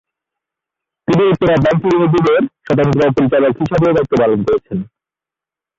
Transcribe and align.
তিনি 1.07 1.23
উত্তরা 1.25 1.55
ব্যাংক 1.63 1.81
লিমিটেডের 1.91 2.43
স্বতন্ত্র 2.65 3.01
পরিচালক 3.15 3.53
হিসেবেও 3.61 3.95
দায়িত্ব 3.95 4.13
পালন 4.21 4.39
করেছেন। 4.47 4.79